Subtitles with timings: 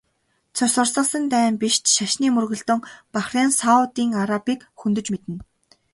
[0.55, 2.81] Цус урсгасан дайн биш ч шашны мөргөлдөөн
[3.13, 5.35] Бахрейн, Саудын Арабыг хөндөж мэднэ.